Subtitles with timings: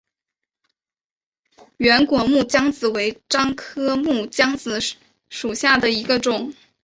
[1.77, 4.79] 圆果木姜子为樟科木姜子
[5.29, 6.55] 属下的一个种。